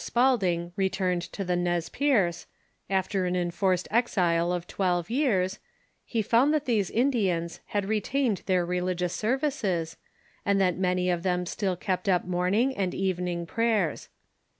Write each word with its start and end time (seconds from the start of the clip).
Spaulding 0.03 0.73
returned 0.75 1.21
to 1.33 1.45
the 1.45 1.55
Nez 1.55 1.87
Perces, 1.87 2.47
after 2.89 3.25
an 3.27 3.35
enforced 3.35 3.87
exile 3.91 4.51
of 4.51 4.65
twelve 4.65 5.11
years, 5.11 5.59
he 6.03 6.23
found 6.23 6.51
that 6.55 6.65
these 6.65 6.89
Indians 6.89 7.59
had 7.67 7.85
retained 7.85 8.41
their 8.47 8.65
religious 8.65 9.13
services, 9.13 9.97
and 10.43 10.59
that 10.59 10.75
many 10.75 11.11
of 11.11 11.21
them 11.21 11.45
still 11.45 11.75
kept 11.75 12.09
up 12.09 12.25
morning 12.25 12.75
and 12.75 12.95
evening 12.95 13.45
prayers. 13.45 14.09